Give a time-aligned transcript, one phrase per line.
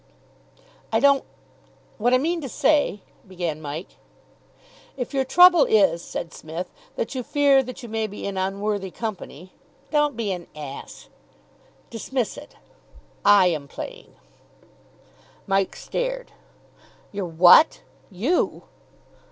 [0.91, 1.23] "I don't
[1.99, 3.97] What I mean to say" began Mike.
[4.97, 8.89] "If your trouble is," said Psmith, "that you fear that you may be in unworthy
[8.89, 9.53] company"
[9.91, 11.07] "Don't be an ass.""
[11.91, 12.55] Dismiss it.
[13.23, 14.15] I am playing."
[15.45, 16.31] Mike stared.
[17.11, 17.83] "You're what?
[18.09, 18.63] You?"